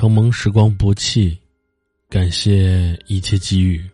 [0.00, 1.38] 承蒙时光不弃，
[2.08, 3.84] 感谢一切给予。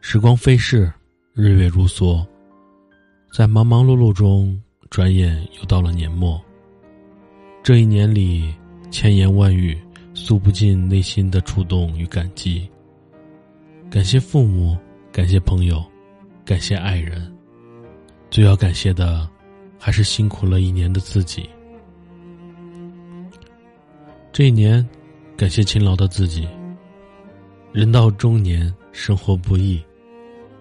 [0.00, 0.88] 时光飞逝，
[1.32, 2.24] 日月如梭，
[3.32, 6.40] 在忙忙碌碌中，转眼又到了年末。
[7.64, 8.54] 这一年里，
[8.92, 9.76] 千言万语
[10.14, 12.70] 诉不尽内心的触动与感激。
[13.90, 14.78] 感谢父母，
[15.10, 15.84] 感谢朋友，
[16.44, 17.36] 感谢爱人，
[18.30, 19.28] 最要感谢的，
[19.80, 21.50] 还是辛苦了一年的自己。
[24.34, 24.84] 这一年，
[25.36, 26.44] 感谢勤劳的自己。
[27.70, 29.80] 人到中年，生活不易，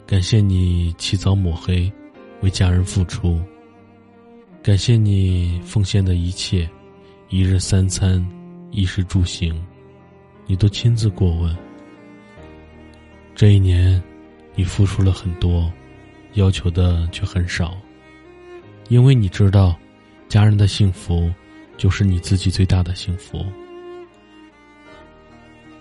[0.06, 1.92] 感谢你起早抹黑，
[2.42, 3.42] 为家人付出。
[4.62, 6.70] 感谢你奉献的一切，
[7.30, 8.24] 一日三餐，
[8.70, 9.60] 衣食住行，
[10.46, 11.58] 你都亲自过问。
[13.34, 14.00] 这一年，
[14.54, 15.74] 你付出了很多，
[16.34, 17.76] 要求的却很少，
[18.90, 19.76] 因为你知道，
[20.30, 21.34] 家人的幸福，
[21.76, 23.44] 就是你自己最大的幸福。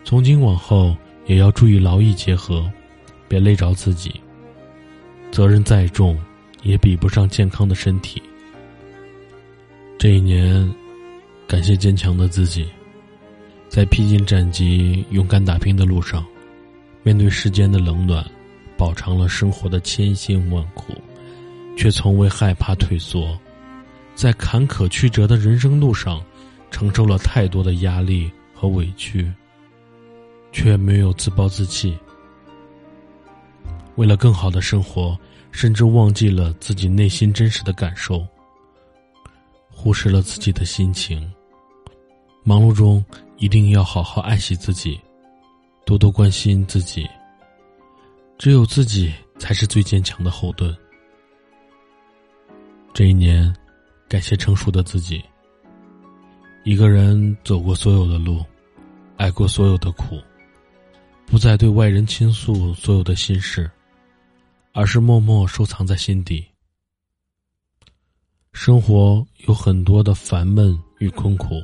[0.05, 2.71] 从今往后，也要注意劳逸结合，
[3.29, 4.21] 别累着自己。
[5.31, 6.19] 责任再重，
[6.63, 8.21] 也比不上健康的身体。
[9.99, 10.71] 这一年，
[11.47, 12.69] 感谢坚强的自己，
[13.69, 16.27] 在披荆斩棘、勇敢打拼的路上，
[17.03, 18.23] 面对世间的冷暖，
[18.77, 20.93] 饱尝了生活的千辛万苦，
[21.77, 23.39] 却从未害怕退缩。
[24.15, 26.23] 在坎坷曲折的人生路上，
[26.71, 29.33] 承受了太多的压力和委屈。
[30.53, 31.99] 却没有自暴自弃。
[33.97, 35.19] 为了更好的生活，
[35.51, 38.27] 甚至忘记了自己内心真实的感受，
[39.71, 41.31] 忽视了自己的心情。
[42.45, 43.05] 忙碌中
[43.37, 45.01] 一定要好好爱惜自己，
[45.85, 47.09] 多多关心自己。
[48.39, 50.75] 只有自己才是最坚强的后盾。
[52.93, 53.55] 这一年，
[54.09, 55.23] 感谢成熟的自己。
[56.65, 58.45] 一个人走过所有的路，
[59.19, 60.19] 挨过所有的苦。
[61.33, 63.71] 不再对外人倾诉所有的心事，
[64.73, 66.45] 而是默默收藏在心底。
[68.53, 71.55] 生活有很多的烦闷与困苦，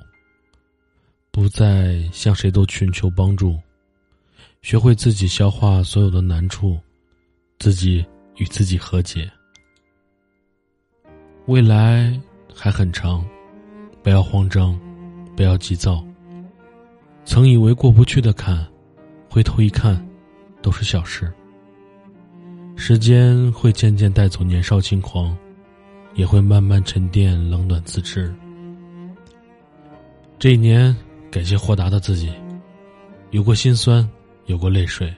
[1.31, 3.61] 不再向谁都寻求帮助，
[4.63, 6.81] 学会自己消化所有的难处，
[7.59, 8.03] 自己
[8.37, 9.31] 与自己和解。
[11.45, 12.19] 未来
[12.55, 13.23] 还很长，
[14.03, 14.81] 不要慌张，
[15.37, 16.03] 不要急躁。
[17.27, 18.67] 曾以为过不去的坎。
[19.31, 20.03] 回头一看，
[20.63, 21.33] 都是小事。
[22.77, 25.37] 时间会渐渐带走年少轻狂，
[26.15, 28.35] 也会慢慢沉淀冷暖自知。
[30.39, 30.97] 这一年，
[31.31, 32.33] 感谢豁达的自己，
[33.31, 34.09] 有过心酸，
[34.47, 35.13] 有过泪水，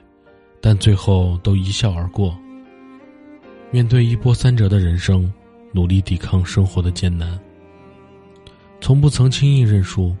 [0.59, 2.37] 但最后都一笑而过。
[3.71, 5.31] 面对一波三折的人生，
[5.71, 7.39] 努力抵抗生活的艰难，
[8.81, 10.13] 从不曾轻易认输，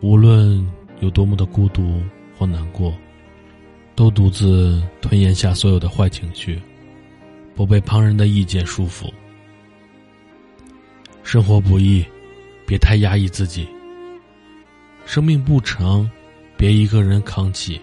[0.00, 0.66] 无论
[1.00, 2.00] 有多么的孤独。
[2.38, 2.94] 或难过，
[3.94, 6.60] 都独自吞咽下所有的坏情绪，
[7.54, 9.10] 不被旁人的意见束缚。
[11.22, 12.04] 生活不易，
[12.66, 13.66] 别太压抑自己。
[15.04, 16.08] 生命不长，
[16.56, 17.80] 别一个人扛起。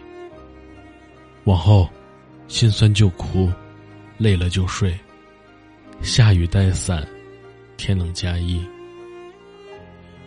[1.46, 1.90] 往后，
[2.47, 3.52] 心酸就哭，
[4.18, 4.97] 累了就睡。
[6.02, 7.06] 下雨带伞，
[7.75, 8.62] 天冷加衣。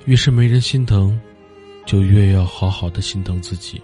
[0.07, 1.19] 越是没人心疼，
[1.85, 3.81] 就越要好好的心疼自己。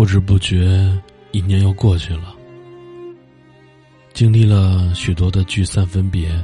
[0.00, 0.98] 不知不觉，
[1.30, 2.34] 一年又过去了。
[4.14, 6.42] 经历了许多的聚散分别，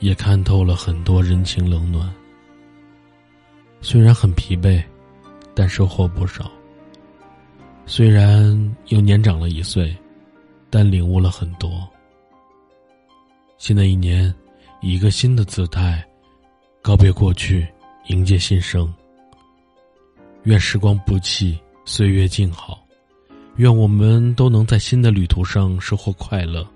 [0.00, 2.12] 也看透了很多人情冷暖。
[3.80, 4.82] 虽然很疲惫，
[5.54, 6.50] 但收获不少。
[7.86, 9.96] 虽然又年长了一岁，
[10.68, 11.88] 但领悟了很多。
[13.58, 14.34] 新的一年，
[14.80, 16.04] 以一个新的姿态，
[16.82, 17.64] 告别过去，
[18.08, 18.92] 迎接新生。
[20.42, 21.56] 愿时光不弃。
[21.88, 22.84] 岁月静好，
[23.58, 26.66] 愿我们都能在新的旅途上收获快乐，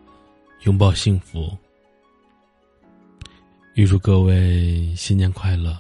[0.63, 1.51] 拥抱幸福。
[3.75, 5.77] 预祝各位新年快乐！